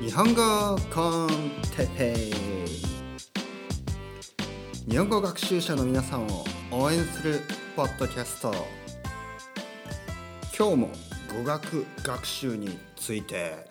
[0.00, 1.28] 日本語コン
[1.76, 2.32] テペイ
[4.90, 7.40] 日本語学習者の皆さんを応援する
[7.76, 8.52] ポッドキャスト。
[10.58, 10.90] 今日も
[11.36, 13.68] 語学学習について。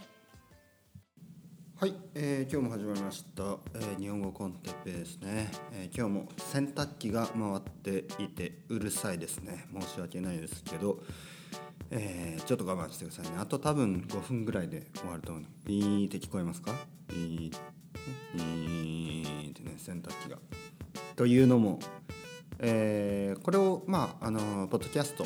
[1.75, 3.43] はい、えー今日も始まりました、
[3.75, 9.65] えー日本語コンテッペイですね、えー今日も洗濯機が回っていてうるさいですね。
[9.77, 10.99] 申し訳ないですけど。
[11.91, 13.37] えーちょっと我慢してくださいね。
[13.39, 15.43] あと多分5分ぐらいで終わると思う。
[15.43, 16.71] のビーって聞こえますか？
[17.09, 17.57] ビー
[18.35, 19.75] ビーってね。
[19.77, 20.37] 洗濯機が。
[21.15, 21.79] というのも、
[22.59, 25.25] えーこれをまああのポッドキャスト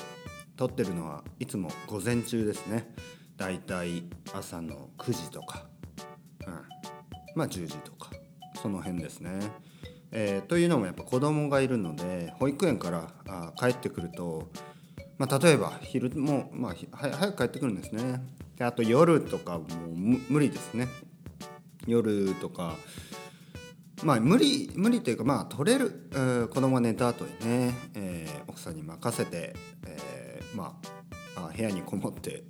[0.56, 2.94] 撮ってるのはいつも午前中ですね。
[3.38, 5.66] だいたい朝の9時とか、
[6.46, 6.54] うん、
[7.36, 8.12] まあ10時とか。
[8.62, 9.40] その辺ですね、
[10.12, 14.52] えーというのもやっぱ子供がいるので保育園からあ帰ってくると
[15.22, 18.24] まあ、例えば昼も、まあ、早く帰ってくるんですね。
[18.58, 19.68] であと夜とかもう
[20.30, 20.88] 無理ですね。
[21.86, 22.76] 夜とか
[24.04, 29.56] まあ無理無理というかまあ取れる、えー子供が寝た後にね、えー奥さんに任せて、
[29.86, 30.76] えーま
[31.36, 32.44] ああ部屋にこもって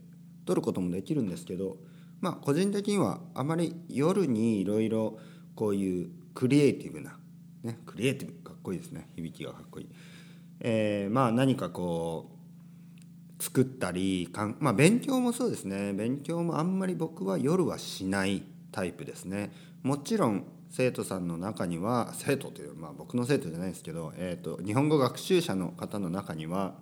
[0.46, 1.76] 取ることもできるんですけど
[2.22, 5.20] まあ個人的にはあまり夜にいろいろ
[5.56, 7.20] こういうクリエイティブな、
[7.64, 9.10] ね、クリエイティブかっこいいですね。
[9.18, 9.90] 響きがかっこいい、
[10.62, 12.41] えーまあ何かこう
[13.42, 15.94] 作ったりかん、まあ、勉強もそうですね。
[15.94, 19.52] 勉強もあんまり僕は夜はしないタイプですね。
[19.82, 26.76] もちろん生徒さんの中には生徒というまあ僕の生徒じゃないですけど、えー、と日本語学習者の方の中には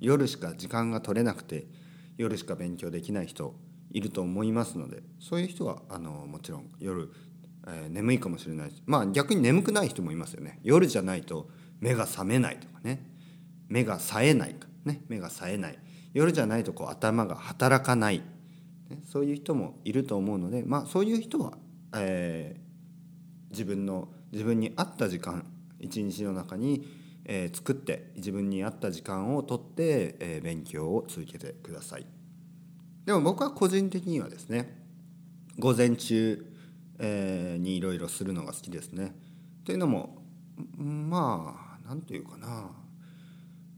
[0.00, 1.66] 夜しか時間が取れなくて
[2.18, 3.54] 夜しか勉強できない人
[3.92, 7.08] いると思いますのでそういう人はあのもちろん夜、
[7.68, 10.58] えー眠いかもしれないしまあ逆に眠くない人もいますよね。
[10.64, 11.48] 夜じゃないと
[11.80, 13.14] 目が覚めないとかね。
[13.68, 15.78] 目が冴えないか、ね、目が冴えない
[16.12, 18.18] 夜じゃないとこう頭が働かない、
[18.90, 21.58] ね、そういう人もいると思うので、まあ、そういう人は、
[21.94, 22.64] えー
[23.50, 25.46] 自分の自分に合った時間
[25.78, 26.88] 一日の中に、
[27.24, 32.06] えー作って自分に合った時間をとって、えー勉強を続けてください。
[33.04, 34.76] でも僕は個人的にはですね
[35.56, 36.44] 午前中、
[36.98, 39.14] えーにいろいろするのが好きですね。
[39.64, 40.18] というのも
[40.76, 42.70] まあなんというかな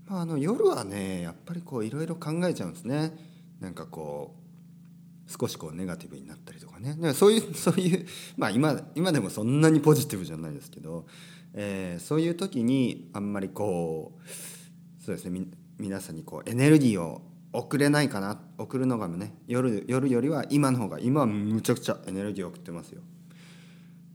[0.08, 3.12] まあ、あの夜はねやっぱりこういろいろ考えちゃうんですね
[3.60, 8.06] なんかこう少しこうネガティブになったりとかねだからそういう そういう
[8.36, 11.06] まあ今今でもそんなにポジティブじゃないですけど、
[11.54, 15.46] えーそういう時にあんまりこうそうですね
[15.78, 17.22] 皆さんにこうエネルギーを
[17.52, 23.00] 送れないかな送るのがね夜夜よりは今の方が今はむちゃくちゃエネルギーを送ってますよ。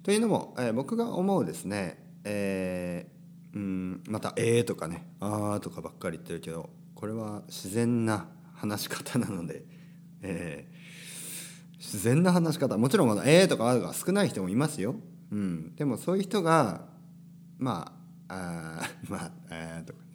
[0.03, 3.20] というのも、えー僕が思うですね、えー
[3.53, 9.65] うんまた「えー」とかね「あー」とかばっかり言ってるけどこれは自然な話し方なので、
[10.21, 10.81] えー
[11.81, 14.95] 自然な話し方もちろんまだ「えー」とか「あー」が少ない人もいますよ、
[15.31, 16.85] うん、でもそういう人が
[17.57, 17.91] ま
[18.27, 20.05] ああー まああーとかね。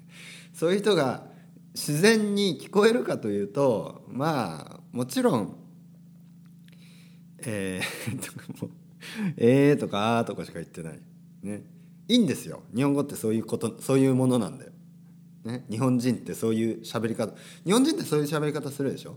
[0.52, 1.26] そういう人が
[1.74, 5.56] 自然に聞こえるかというとまあもちろん
[7.38, 8.70] えー、とかも
[9.36, 11.00] 「えー」 とか「あー」とかしか言ってない。
[11.42, 11.75] ね。
[12.08, 12.62] いいんですよ。
[12.74, 14.72] 日本語ってそういうことそういうものなんだよ、
[15.44, 17.32] ね、日本人ってそういう喋り方。
[17.64, 19.16] 日本人ってそういう喋り方するでしょ？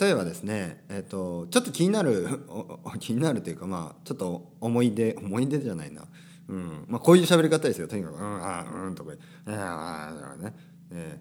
[0.00, 2.26] 例えばですね、えー、とちょっと気になる
[2.98, 6.04] 気になるというかまあちょっと思い出思い出じゃないな、
[6.48, 6.84] うん。
[6.88, 7.88] まあ、こういう喋り方ですよ。
[7.88, 9.12] とにかく「うんあうん」とか
[9.46, 9.50] 「う。
[9.50, 10.54] んあー」とかね、
[10.92, 11.20] え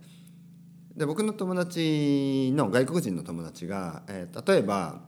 [0.96, 1.00] ー。
[1.00, 5.02] で僕の友達の外国人の友達が、えー例えば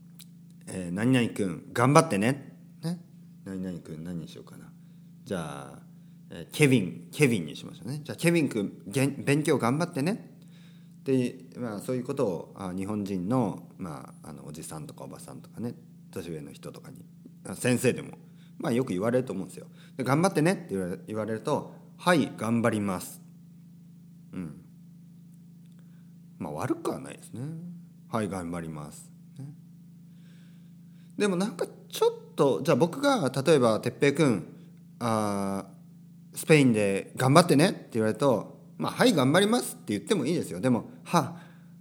[0.66, 3.00] 「えー何々君頑張ってね」ね。
[3.44, 4.70] 何々君何にしようかな。
[5.24, 5.78] じゃあ、
[6.30, 8.00] えーケビンケビンにしましょうね。
[8.04, 10.30] じゃあケビン君げん勉強頑張ってね。
[11.04, 15.74] で、まあ、そういうことをあ日本人の,、まあ、あのおじさんとかおばさんとかね。
[16.12, 17.04] 年上の人とかに。
[17.54, 18.18] 先生でも、
[18.58, 19.66] まあ、よく言われると思うんですよ。
[19.96, 20.52] で頑張ってね。
[20.52, 23.20] って言われ言われると「はい頑張ります」
[24.32, 24.60] うん。
[26.38, 27.42] まあ悪くはないですね。
[28.08, 29.46] はい頑張ります、ね。
[31.16, 34.49] でもなんかちょっとじゃあ僕が例えば「哲平君
[35.00, 35.66] あ
[36.34, 40.60] スペインで頑張ってね」って言われると「まあはい頑張ります」って言ってもいいですよ。
[40.60, 41.36] でも「は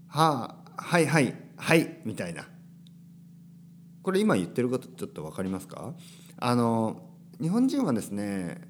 [0.07, 2.47] ははいはいはい」みたいな。
[4.01, 5.93] これ今言ってることちょっと分かりますか？
[6.37, 8.61] あの日本人はですね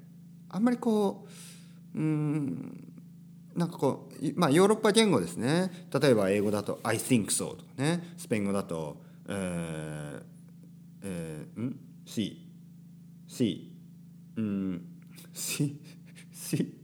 [0.48, 1.26] あんまりこ
[1.94, 2.92] ううん
[3.54, 5.88] なんかこうまあヨーロッパ言語ですね。
[5.98, 8.14] 例えば英語だと「I think so」とかね。
[8.18, 10.22] スペイン語だと「えー
[11.02, 12.46] えー、ん？C
[13.28, 13.69] C
[14.40, 14.86] うん。
[15.32, 15.78] C
[16.32, 16.74] C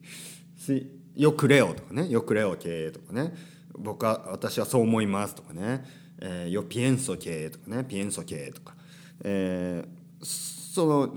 [0.56, 2.08] C よくれよとかね。
[2.08, 3.34] よくれよ系とかね。
[3.78, 5.84] 僕は私はそう思いますとかね、
[6.18, 7.84] えー、よピエンソ系とかね。
[7.84, 8.74] ピエンソ系とか、
[9.22, 11.14] えー、その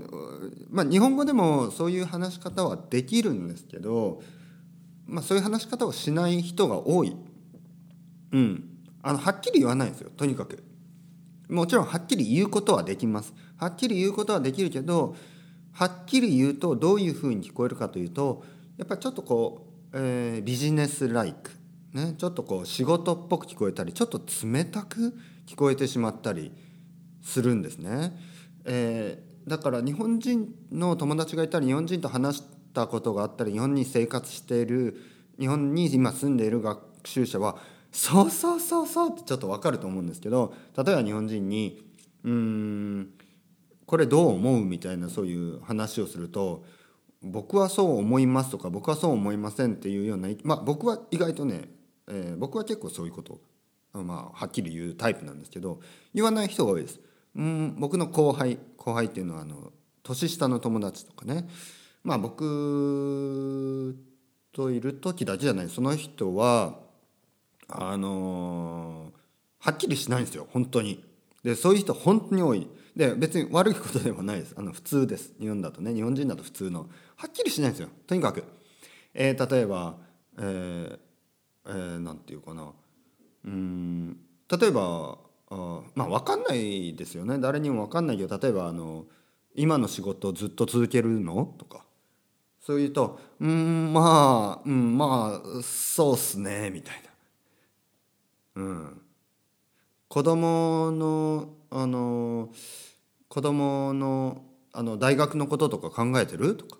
[0.70, 4.22] まあ日本語でもそういう話し方はできるんですけど、
[5.06, 7.16] まあ、そういう話し方をしない人が多い、
[8.32, 8.64] うん、
[9.02, 10.10] あのはっきり言わないんですよ。
[10.16, 10.62] とにかく。
[11.48, 13.34] もちろんはっきり言うことはできます。
[13.56, 15.16] はっきり言うことはできるけど
[15.72, 18.44] はっきり言うとどういうふうに聞こえるかというと
[18.76, 21.50] やっぱりちょっとこう、えー、ビジネスライク、
[21.92, 25.14] ね、ちょっとこう仕事っぽく聞こえたりちょっと冷たく
[25.46, 26.52] 聞こえてしまったり
[27.22, 28.12] するんですね。
[28.64, 32.42] えー、だから日本人の友達がいたり日本人と話し
[32.74, 35.00] たことがあったり日本に生活している
[35.38, 37.56] 日本に今住んでいる学習者は
[37.92, 41.82] そうそうそうそうってちょっと分かると思うんですけど例えば日本人に
[42.24, 43.10] 「うん
[43.90, 46.64] これどう思う?」みたいなそういう話をすると
[47.22, 51.68] 「僕はそう思います」とか「僕はそう思いません」っていうようなまあ僕は意外とね、
[52.06, 53.40] えー、僕は結構そういうこと
[53.92, 55.80] まあはっきり言うタイプなんですけど
[56.14, 57.00] 言わない人が多いです。
[57.34, 59.72] うん僕の後輩後輩っていうのはあの
[60.04, 61.48] 年下の友達とかね
[62.04, 63.96] まあ僕
[64.52, 66.78] といる時だけじゃないその人は
[67.66, 71.04] あのー、はっきりしないんですよ本当に。
[71.42, 72.68] でそういう人本当に多い。
[72.96, 74.54] で別に悪いことではないです。
[74.56, 75.34] あの普通です。
[75.40, 75.94] 日本だとね。
[75.94, 76.88] 日本人だと普通の。
[77.16, 77.88] はっきりしないんですよ。
[78.06, 78.44] とにかく。
[79.14, 79.96] えー、例えば
[80.38, 80.98] えー、
[81.66, 82.72] えー、なんていうかな。
[83.44, 84.16] うん。
[84.50, 85.18] 例えば
[85.50, 87.38] あまあ分かんないですよね。
[87.38, 89.06] 誰にも分かんないけど例えばあの
[89.54, 91.84] 「今の仕事ずっと続けるの?」とか。
[92.60, 97.02] そう言うと「うんまあうんまあそうっすね」みたい
[98.54, 98.62] な。
[98.62, 99.02] うん、
[100.08, 102.50] 子供のあの
[103.28, 106.56] 子供のあの大学のこととか考えてる？
[106.56, 106.78] とか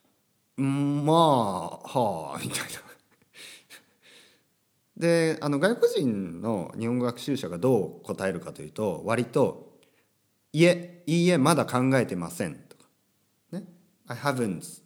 [0.56, 2.66] 「まあはあ」みたいな。
[4.96, 9.78] であの外国人の日本語学習者がどう答えるかというと割と
[10.52, 12.84] 「いえいいえまだ考えてません」とか
[13.52, 13.64] 「ね、
[14.06, 14.82] I haven't、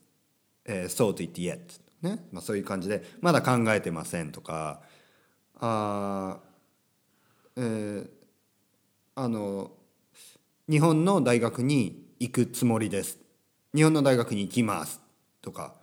[0.67, 1.61] uh, thought it yet」
[2.03, 2.27] ね。
[2.33, 4.83] まあ、そういう感じで「まだ考えてません」とか。
[5.63, 6.41] あ
[7.57, 8.09] えー、
[9.15, 9.73] あの
[10.69, 13.19] 日本の大学に行くつもりです。
[13.75, 15.01] 日本の大学に行きます。
[15.43, 15.75] とか。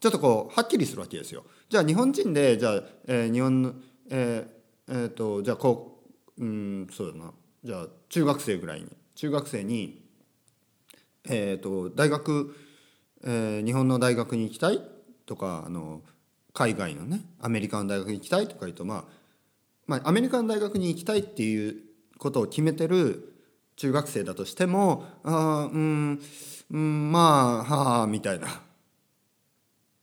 [0.00, 1.44] ちょっとこうはっきりするわけですよ。
[1.68, 3.74] じゃあ日本人でじゃあ、えー、日本の
[4.10, 6.02] えー、えー、とじゃあこ
[6.38, 7.32] ううんそうだな。
[7.62, 8.86] じゃあ中学生ぐらいに。
[9.14, 10.02] 中学生に
[11.24, 12.56] えっ、ー、と大学、
[13.22, 14.80] えー、日本の大学に行きたい？
[15.26, 16.00] とかあの
[16.54, 18.48] 海外のねアメリカの大学に行きたい？
[18.48, 19.04] とか言うと、まあ、
[19.86, 21.91] まあアメリカの大学に行きたいっていう
[22.22, 23.34] ことを決めてる
[23.74, 26.20] 中学生だとしてもあうん、
[26.70, 28.62] うん、まあはあみたいな。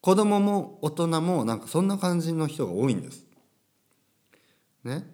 [0.02, 3.26] 子供も大人もなんかそんな感じの人が多いんです。
[4.84, 5.06] ね、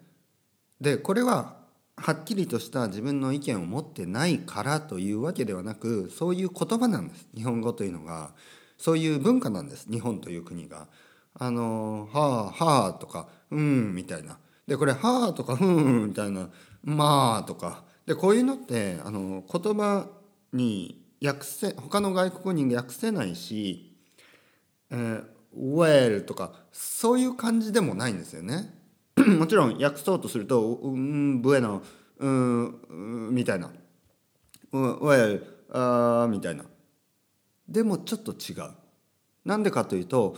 [0.80, 1.56] でこれは
[1.96, 7.28] はっきりとした自分の意見を持ってないからというわけではなくそういう言葉なんです。
[7.34, 8.32] 日本語というのが。
[8.78, 9.90] そういう文化なんです。
[9.90, 10.88] 日本という国が。
[11.38, 14.38] あの「はあはあ」とか「うん」みたいな。
[14.66, 16.48] でこれ「はあ」とか「うん」みたいな
[16.86, 20.06] 「まあ」とかでこういうのってあの言葉
[20.52, 23.92] に訳せ他の外国人が訳せないし
[24.90, 25.24] 「えー、
[25.56, 28.72] well」とかそういう感じでもないんですよね。
[29.16, 31.82] もちろん訳そうとすると「うんブエノ」
[32.18, 33.70] うんみたいな
[34.72, 36.64] 「well」あみたいな
[37.68, 38.70] でもちょっと違う。
[39.44, 40.36] なんでかというと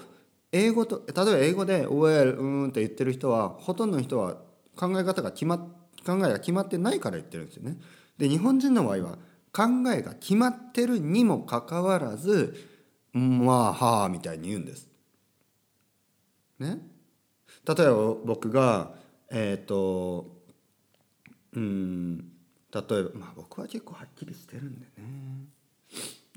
[0.53, 4.37] 英語と例えば英語で「well」うんって言ってる人はほとんどの人は
[4.77, 5.78] 考え方が決まっ
[6.09, 7.77] 考えが決まってないから言ってるんですよね。
[8.17, 9.19] で日本人の場合は
[9.53, 12.55] 考えが決まってるにもかかわらず
[13.13, 14.89] 「まあはあ」みたいに言うんです。
[16.59, 16.79] ね？
[17.67, 18.95] 例えば僕が
[19.31, 20.35] えっ、ー、と
[21.53, 22.19] うん
[22.73, 25.45] 例えばまあ僕は結構はっきりしてるんでね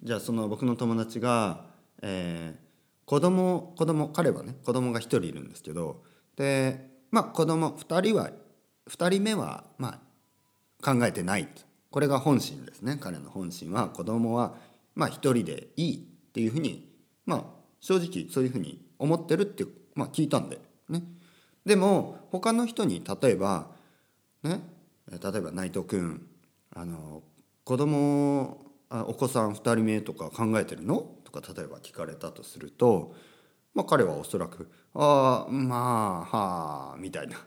[0.04, 1.66] じゃあその僕の友達が、
[2.02, 6.04] えー、子供子供彼はね子供が1人いるんですけど
[6.36, 8.32] でまあ子供2人は
[8.90, 10.00] 2人目はま
[10.84, 11.48] あ考えてない。
[11.90, 12.98] これが本心ですね。
[13.00, 14.56] 彼の本心は子供は
[14.96, 16.00] まあ1人でいいっ
[16.32, 16.90] ていうふうに
[17.26, 17.44] まあ
[17.80, 20.60] 正直そういうふうに思ってるってまあ聞いたんで
[20.90, 21.04] ね。
[21.66, 23.68] でも他の人に例えば
[24.44, 24.62] ね
[25.08, 26.26] 例えば内藤君
[26.74, 27.22] あの
[27.64, 31.06] 子供お子さん2人目とか考えてるの？
[31.24, 33.16] とか例えば聞かれたとすると、
[33.74, 37.38] まあ、彼はおそらく「ああまあはあ」みたいな。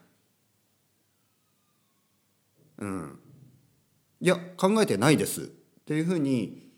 [2.78, 3.18] うん、
[4.20, 5.42] いや考えてないです。
[5.42, 5.46] っ
[5.86, 6.70] ていうふうに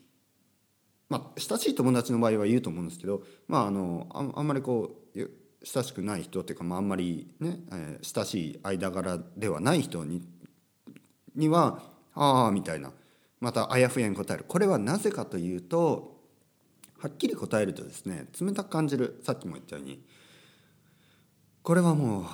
[1.09, 5.29] まあ親しい友達の場合は言うと思うんですけどまああのああんまりこう
[5.63, 10.21] 親しくない人っていうか、まあ、あんまりね、えー、親しい間柄ではない人に
[11.35, 12.91] には「ああ」みたいな。
[13.39, 14.45] またあやふやに答える。
[14.47, 16.17] これはなぜかというと
[16.97, 19.21] はっきり答えるとですね冷たく感じる。
[19.23, 20.03] さっきも言ったように。
[21.61, 22.25] これはもう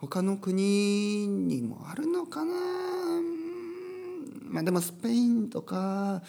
[0.00, 2.52] 他の国にもあるのかな？
[4.44, 6.22] まあでもスペインとか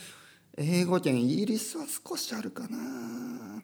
[0.57, 3.61] 英語圏イギリスは少しあるかな。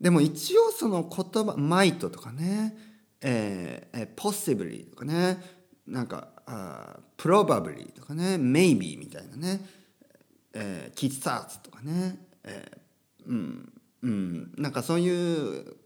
[0.00, 2.76] でも一応その言葉「might」とかね
[3.22, 5.40] 「えー、possibly」とかね
[5.86, 9.64] なんかあ「probably」とかね「maybe」みたいなね
[10.52, 14.52] 「えー、キッサーツ」とかね、えー、うんうん。
[14.56, 15.76] なんかそういう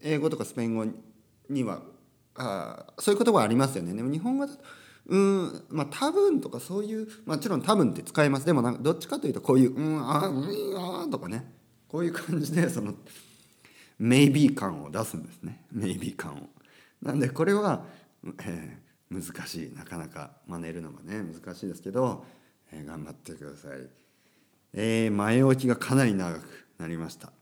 [0.00, 0.86] 英語とかスペイン語
[1.48, 1.82] には
[2.38, 4.62] あそういう言葉ありますよねでも日本語だと
[5.06, 11.52] うんまあ多分とかそういうもちろん多分って使いますでもなんかどっちかというとこういう「うんあうんあ」とかね
[11.88, 12.94] こういう感じでその
[13.98, 16.48] メイビー感を出すんですねメイビー感を。
[17.02, 17.84] なんでこれは、
[18.44, 22.24] えー、難しいなかなか真似るのもね難しいですけど、
[22.72, 23.88] えー、頑張ってください。
[24.72, 27.32] えー、前置きがかなり長くなりました。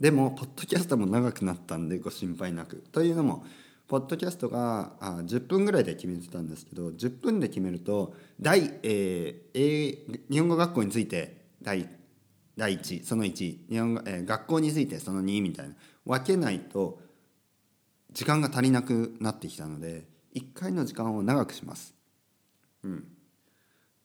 [0.00, 2.76] でもポッドキャストも長くなったんでご心配なく。
[2.92, 3.44] というのも
[3.88, 11.88] ポッドキャストがあ10分ぐらいで決めてたんですけど10分で決めると第、えー、日本語学校について第
[12.56, 15.74] 第1その1日本語、えー、学校についてその2みたいな
[16.04, 17.00] 分けないと
[18.12, 21.94] 時間が足りなくなってきたので1回の時間を長くします。
[22.84, 23.04] うん、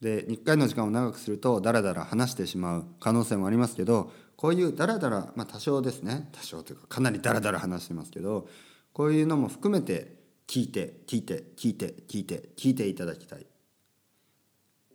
[0.02, 8.48] で1回の時間を長くするとダラダラ話してしまう可能性もありますけどこういうダラダラまあ多少ですね多少というかかなりダラダラ話してますけど
[8.92, 10.16] こういうのも含めて
[10.48, 13.46] 聞いて聞いて聞いて聞いて聞いていただきたい。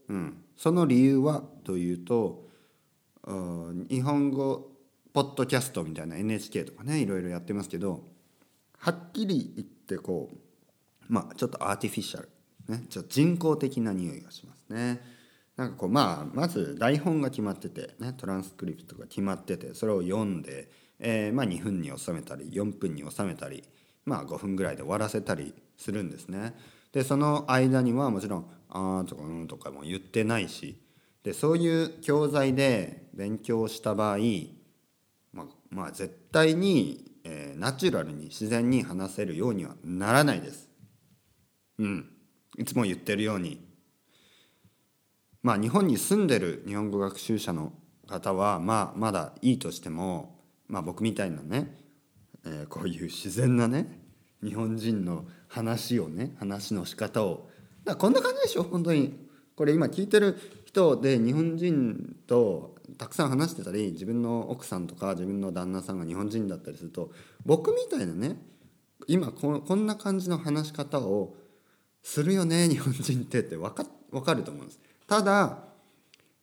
[0.08, 2.48] うん、その理由はというと
[3.90, 4.70] 日本語
[5.12, 8.04] ポッドキャストみたいな NHK とかねいろいろやってますけど
[8.78, 10.36] はっきり言ってこう
[11.08, 12.28] まあちょっとアーティフィシャル、
[12.68, 15.17] ね、ちょっと人工的な匂いがしますね。
[15.58, 23.64] なんかこうまあまず台本が決まってて、ね、トランスクリプトが決まっててそれを読んで、えー、まあ2分に収めたり4分に収めたり
[24.04, 26.54] まあ5分ぐらいで終わらせたりするんですね。
[26.92, 30.80] でその間にはもちろん「あー」とか「うん」とかも言ってないし
[31.24, 34.18] でそういう教材で勉強した場合、
[35.32, 40.68] まあ、まあ絶対に、えー、ナチュラルに自然に話せるようにはならないです。
[41.78, 42.12] うん。
[42.56, 43.67] いつも言ってるように。
[45.42, 47.72] まあ日本に住んでる日本語学習者の
[48.06, 51.74] 方はまあまだいいとしても、まあ僕みたいなね、
[52.44, 54.00] えー、こういう自然なね
[54.42, 57.48] 日本人の話をね話の仕方を
[57.84, 67.10] だこんな感じでしょ本当にこれ今聞いてる人で日本人とたくさん話してたり自分の奥さんとか自分の旦那さんが日本人だったりすると
[67.44, 68.36] 僕みたいなね
[69.06, 71.34] 今ここんな感じの話し方を
[72.02, 74.80] するよね日本人ってって分か分かると思うんです。
[75.08, 75.58] ただ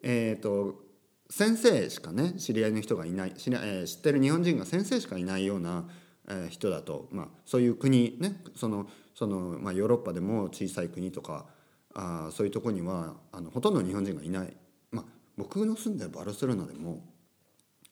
[0.03, 0.83] えっ、ー、と
[1.29, 5.87] 先生しかね知り合いの人がいない知り、えー、知ってる日本人が先生しかいないような、
[6.27, 11.45] えー、人だと、まあ、そういう国ねそのその、まあ、ヨーロッパでも小さい国とか
[11.93, 14.53] あそういうとこにはあのほとんど日本人がいない、
[14.91, 15.05] まあ、
[15.37, 17.05] 僕の住んでるバルセロナでも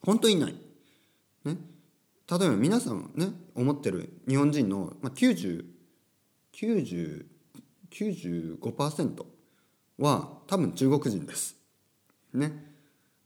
[0.02, 0.54] 本当にいない。
[1.44, 1.56] ね、
[2.30, 5.64] 例えば皆さんね思ってる日本人の、まあ、90
[6.52, 7.26] 90
[7.90, 9.24] 95%
[9.98, 11.56] は多分中国人です。
[12.32, 12.74] ね。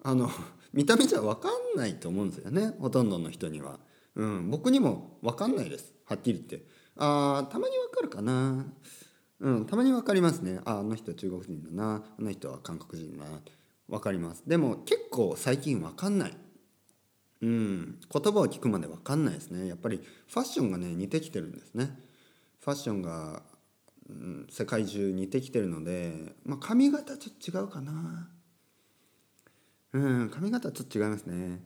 [0.03, 0.31] あの
[0.73, 2.77] 見た目じゃ分かんないと思うんですよね。
[2.79, 3.81] ほとんどの人には。
[4.15, 5.95] うん、僕にも分かんないです。
[6.05, 6.67] はっきり言って。
[6.97, 8.67] ああたまに分かるかな。
[9.41, 10.61] うん、たまに分かりますね。
[10.65, 12.05] ああの人は中国人だな。
[12.19, 13.41] あの人は韓国人だな。
[13.89, 14.43] 分かります。
[14.47, 16.37] でも結構最近分かんない。
[17.41, 18.01] うん。
[18.13, 19.69] 言葉を聞くまで分かんないですね。
[19.69, 21.99] やっぱりファッションがね似てきてるんですね。
[22.61, 23.43] ファッションが、
[24.49, 28.31] 世界中似てきてるので、まあ、髪型ちょっと違うかな。
[29.93, 31.61] うん髪型ちょっと違いますね。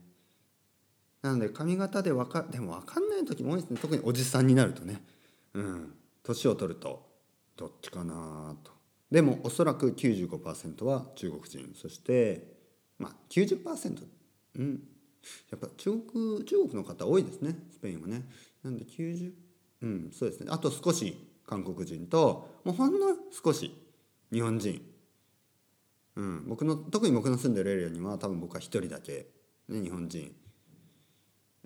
[1.23, 3.79] なので髪型で分かでも分かんない時も多いですね。
[3.81, 5.03] 特におじさんになるとね。
[5.55, 7.09] うん年を取ると
[7.57, 8.73] どっちかなと。
[9.11, 11.73] でもおそらく95%は中国人。
[11.75, 12.57] そして
[12.99, 14.07] まあ90%
[14.57, 14.83] うん。
[15.51, 17.57] やっぱ中国中国の方多いですね。
[17.71, 18.29] スペインはね。
[18.65, 19.33] なんで90
[19.83, 20.49] うんそうですね。
[20.51, 23.77] あと少し韓国人ともうほんの少し
[24.33, 24.93] 日本人
[26.17, 29.27] うん、僕の特に僕の住んでるエリアには多分僕は一人だけ、
[29.69, 30.33] ね、日本人、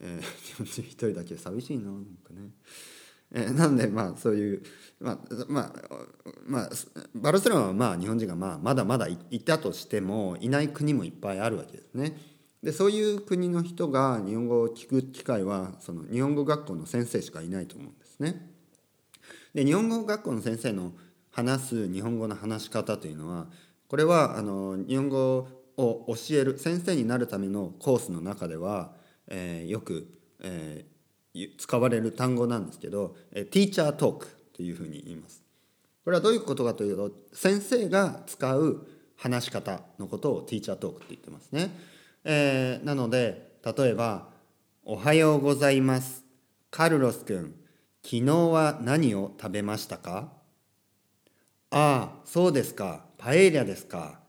[0.00, 2.50] えー、 日本人一人だけ寂しいななんかね
[3.32, 4.62] えー、なんでまあそういう
[5.00, 5.18] まあ
[5.48, 5.72] まあ
[6.46, 6.70] まあ
[7.16, 12.16] バルセロナはまあ日本人がまあまだまだいたとしてもいない国もいっぱいあるわけですね。
[12.62, 18.55] でそういう国の人が日本語を聞く機会はその日本語学校の先生しかいないと思うんですね。
[19.56, 20.92] で日本語学校の先生の
[21.30, 23.46] 話す日本語の話し方というのは
[23.88, 25.48] これはあの日本語
[25.78, 28.92] を教える先生になるためのコースの中では、
[29.28, 30.08] えー、よく、
[30.42, 35.42] えー、使われる単語なんですけど、えー、ティーチャートークというふうに言います。
[36.04, 38.86] これはどういうことかというと先生が使う
[39.16, 41.70] 話し方のことをティーチャートークって言ってますね。
[42.24, 44.28] えー、なので例えば
[44.84, 46.26] 「おはようございます
[46.70, 47.54] カルロス君
[48.08, 50.32] 昨日は何を食べましたか?」
[51.70, 53.04] 「ああそうですか。
[53.18, 54.20] パエリアですか。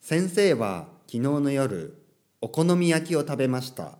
[0.00, 2.02] 先生は昨日の夜
[2.40, 3.98] お好み焼きを食べました。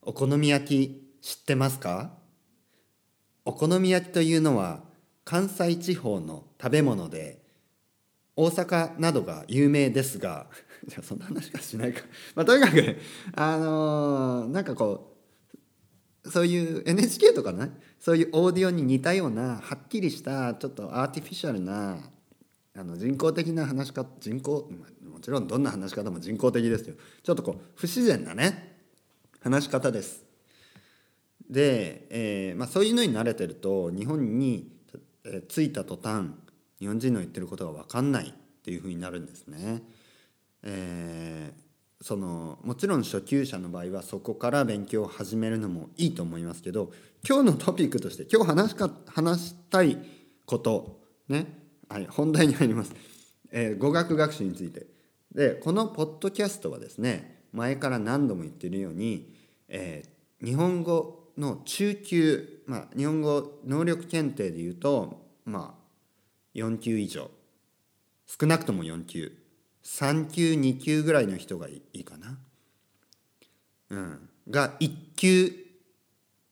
[0.00, 2.16] お好み焼き知ってますか？
[3.44, 4.82] お好み焼きというのは
[5.24, 7.42] 関西地方の食べ物で
[8.36, 10.46] 大阪などが有名ですが
[10.86, 12.00] じゃあそんな話かしないか。
[12.34, 12.96] まあとにかく
[13.34, 15.12] あのー、なんかこ
[16.24, 17.70] うそういう NHK とかね
[18.06, 21.98] そういうオーディオに似たようなはっきりしたちょっとアーティフィシャルな
[22.78, 24.70] あの人工的な話し方人工
[25.12, 26.94] もちろんどんな話し方も人工的ですよ
[27.24, 28.76] ちょっとこう不自然なね
[29.42, 30.22] 話し方です
[31.50, 34.70] で、えーまあ、そういうのに慣れてると日本に、
[35.48, 36.28] 着いた途端
[36.78, 38.32] 日本人の言ってることが分かんないっ
[38.62, 39.82] ていうふうになるんですね。
[40.62, 41.65] えー、
[42.00, 46.92] そのもちろん初級者の場合はそこから勉強を始めるのもいいと思いますけど
[47.26, 49.98] 今日のトピックとして今日話しか話したい
[50.44, 51.46] ことね、
[51.88, 52.94] はい、本題に入ります、
[53.50, 54.86] えー、語学学習について。
[55.32, 59.34] でこのポッドキャストはですね前から何度も言ってるように、
[59.68, 65.86] えー、日本語の中級、まあ、日本語能力検定でいうとまあ
[66.54, 67.30] 4級以上。
[68.26, 69.32] 少なくとも4級。
[69.86, 72.38] 3級2級ぐらいの人がいいかな、
[73.90, 75.52] うん、が1級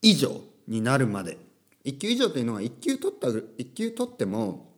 [0.01, 1.37] 以上になるまで。
[1.85, 4.73] 1級以上というのは1級取った1級取っても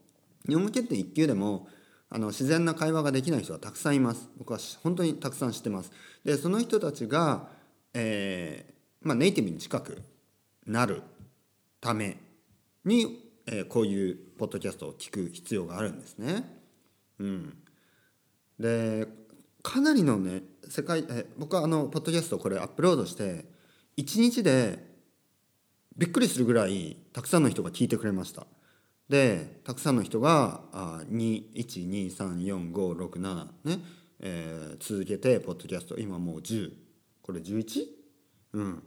[0.49, 1.69] 日本語検定1級でも
[2.09, 4.29] あの自然な会話ができない人はたくさんいます。
[4.39, 5.93] 僕は本当にたくさん知ってます。
[6.25, 7.49] でその人たちが、
[7.95, 10.03] えーまあ、ネイティブに近く
[10.67, 11.03] なる
[11.81, 12.17] ため
[12.85, 16.45] に、えー、こういうポッドキャストを聞く必要があるんですね。
[17.21, 17.57] うん、
[18.59, 19.07] で
[19.63, 23.45] かなりのね世界え僕はあのポッドキャストこれアップロードして
[23.97, 24.85] 1日で
[25.97, 28.47] びっくりするぐらいたくさんの人が聞いてくれました。
[29.09, 30.61] でたくさんの人が
[31.11, 33.79] 1234567ね、
[34.21, 36.73] えー、続けてポッドキャスト今もう10
[37.23, 37.87] これ 11?
[38.55, 38.83] うん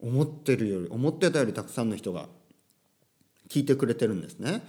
[0.00, 2.28] 思ってるより思ってたよりたくさんの人が
[3.48, 4.62] 聞いてくれてるんですね。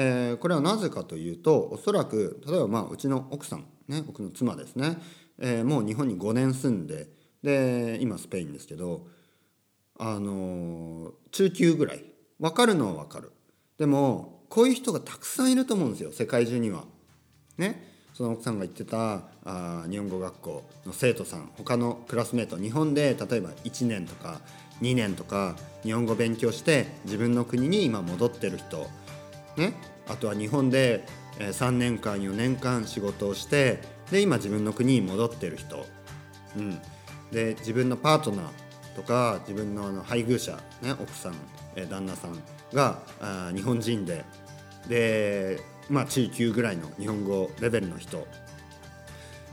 [0.00, 4.96] えー、これはなぜかというとおそらく例えばまあうちの奥さんね僕の妻ですね、
[5.38, 7.08] えー、もう日本に5年住んで
[7.42, 9.06] で今スペインですけど
[9.98, 12.04] あのー、中級ぐらい。
[12.40, 13.32] 分かるのは分かる。
[13.78, 16.84] でもこういう人がたくさんいると思うんですよ世界中には。
[17.56, 17.86] ね。
[18.14, 24.40] その奥さんが言ってたあ日本語学校の生徒さん他のクラスメート日本で例えば1年とか
[24.82, 28.88] 2年とか日本語勉強して自分の国に今戻ってる人、
[29.58, 29.74] ね、
[30.08, 31.04] あとは日本で
[31.38, 35.84] 3年間4年間仕事をしてで今自分の国に戻ってる人、
[36.56, 36.80] うん、
[37.30, 38.46] で自分のパートナー
[38.96, 41.34] とか自分のあの配偶者、ね、奥さん
[41.88, 42.42] 旦那さん
[42.72, 44.24] があ日本人で
[44.88, 48.26] で、まあ、中級ぐらいの日本語レベルの人。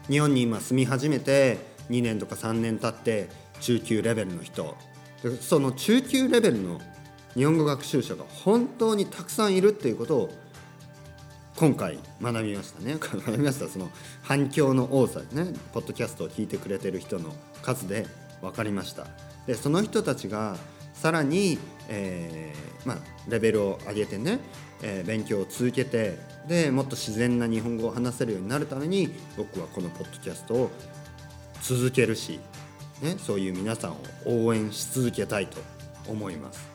[0.07, 1.57] 日本に今住み始めて
[1.89, 3.27] 2年とか3年経って
[3.59, 4.75] 中級レベルの人。
[5.41, 6.79] その中級レベルの
[7.36, 10.34] 日本語学習者が本当にたくさんいるっていうことを
[11.56, 12.98] 今回学びましたね。
[13.00, 13.67] 学びました。
[13.69, 13.89] その
[14.24, 15.54] 反響の多さね。
[15.74, 18.08] ポッドキャストを聞いてくれてる人の数で
[18.41, 19.08] 分かりました。
[19.48, 20.58] でその人たちが
[20.93, 24.39] さらに、えー、まあ、レベルを上げてね、
[24.82, 26.17] えー、勉強を続けて
[26.48, 30.71] でもっと自然な日本語を話せるようになるために僕はこのポッドキャストを
[31.62, 32.39] 続けるし
[33.02, 33.98] ね、そういう皆さんを
[34.45, 35.58] 応援し続けたいと
[36.08, 36.74] 思います。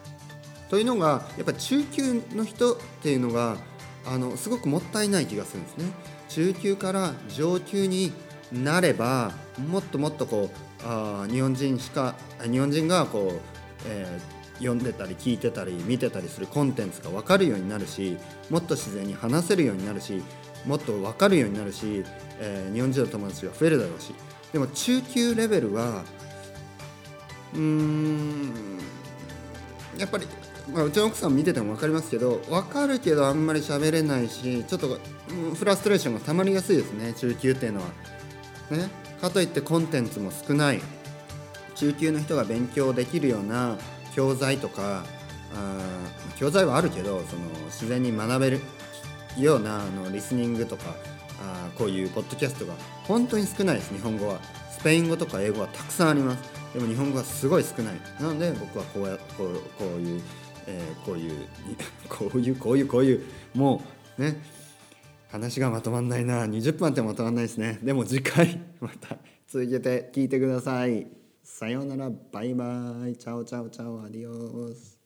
[0.71, 3.57] というのがやっぱり中級の人っていうのが
[4.07, 5.91] あのすごくもったいない気がするんですね。
[6.29, 8.13] 中級から上級に
[8.53, 9.33] なれば
[9.69, 12.15] もっともっとこうあ日本人しか
[12.49, 13.41] 日本人がこう、
[13.87, 18.17] えー、読んでたり聞いてたり見てたりするコンテンツが分かるようになるし
[18.49, 20.23] もっと自然に話せるようになるし
[20.67, 22.05] もっと分かるようになるし、
[22.39, 24.15] えー、日本人の友達が増えるだろうし
[24.53, 26.05] でも中級レベルは
[27.55, 28.81] うーん
[29.99, 30.27] やっぱり、
[30.73, 34.99] まあ、うちの奥さん見てても分かりますけど分かるけどあんまり喋れないしちょっと
[35.55, 37.87] フラストレーションがたまりやすいですね中級っていうのは。
[38.71, 38.89] ね、
[39.21, 40.81] かといってコンテンツも少ない。
[41.75, 43.79] 中級の人が勉強できるような
[44.15, 45.05] 教材とか
[45.55, 45.81] あ
[46.37, 48.61] 教材はあるけどその自然に学べる
[49.39, 50.95] ようなあのリスニングとか
[51.41, 54.41] あこういうポッドキャストが本当に少ないです日本語は。
[54.81, 56.43] スペイン語とか英語はたくさんあります。
[56.73, 57.95] でも日本語はすごい少ない。
[58.19, 60.23] なので僕はこうやこうこういう、
[60.71, 61.47] えー、こういう
[62.09, 63.23] こういうこういうこういう
[63.55, 63.83] も
[64.19, 64.41] うね
[65.29, 66.45] 話がまとまんないな。
[66.45, 67.79] 20分ってまとまんないですね。
[67.83, 71.07] でも次回 また続けて聞いてください。
[71.45, 72.11] さようなら。
[72.33, 73.17] バイバイ。
[73.17, 74.03] Ciao ciao ciao。
[74.03, 75.00] Adiós。